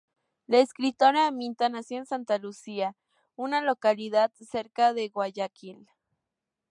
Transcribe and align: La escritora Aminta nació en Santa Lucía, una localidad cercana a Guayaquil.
La 0.53 0.57
escritora 0.57 1.27
Aminta 1.27 1.69
nació 1.69 1.99
en 1.99 2.07
Santa 2.07 2.39
Lucía, 2.39 2.95
una 3.35 3.61
localidad 3.61 4.31
cercana 4.39 4.99
a 4.99 5.07
Guayaquil. 5.13 5.87